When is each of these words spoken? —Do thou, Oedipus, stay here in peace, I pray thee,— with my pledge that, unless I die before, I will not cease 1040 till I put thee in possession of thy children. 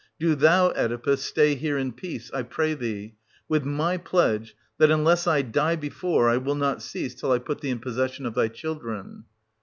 —Do 0.19 0.33
thou, 0.33 0.71
Oedipus, 0.71 1.21
stay 1.21 1.53
here 1.53 1.77
in 1.77 1.91
peace, 1.91 2.31
I 2.33 2.41
pray 2.41 2.73
thee,— 2.73 3.13
with 3.47 3.63
my 3.63 3.97
pledge 3.97 4.55
that, 4.79 4.89
unless 4.89 5.27
I 5.27 5.43
die 5.43 5.75
before, 5.75 6.27
I 6.27 6.37
will 6.37 6.55
not 6.55 6.81
cease 6.81 7.11
1040 7.11 7.19
till 7.19 7.31
I 7.33 7.37
put 7.45 7.61
thee 7.61 7.69
in 7.69 7.77
possession 7.77 8.25
of 8.25 8.33
thy 8.33 8.47
children. 8.47 9.25